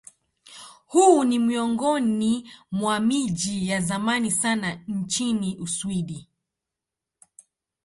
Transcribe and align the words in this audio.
Huu 0.87 1.23
ni 1.23 1.39
miongoni 1.39 2.51
mwa 2.71 2.99
miji 2.99 3.67
ya 3.69 3.81
zamani 3.81 4.31
sana 4.31 4.81
nchini 4.87 5.57
Uswidi. 5.57 6.27